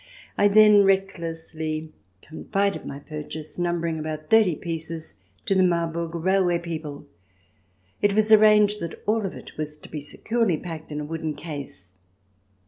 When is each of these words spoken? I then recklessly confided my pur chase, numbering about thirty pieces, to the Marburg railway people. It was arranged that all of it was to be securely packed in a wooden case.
I 0.35 0.47
then 0.47 0.83
recklessly 0.83 1.93
confided 2.23 2.87
my 2.87 2.97
pur 2.97 3.21
chase, 3.21 3.59
numbering 3.59 3.99
about 3.99 4.29
thirty 4.31 4.55
pieces, 4.55 5.13
to 5.45 5.53
the 5.53 5.61
Marburg 5.61 6.15
railway 6.15 6.57
people. 6.57 7.05
It 8.01 8.13
was 8.15 8.31
arranged 8.31 8.79
that 8.79 8.99
all 9.05 9.27
of 9.27 9.35
it 9.35 9.55
was 9.59 9.77
to 9.77 9.89
be 9.89 10.01
securely 10.01 10.57
packed 10.57 10.91
in 10.91 11.01
a 11.01 11.05
wooden 11.05 11.35
case. 11.35 11.91